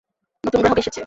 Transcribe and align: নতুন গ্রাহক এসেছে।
নতুন 0.43 0.59
গ্রাহক 0.61 0.77
এসেছে। 0.77 0.99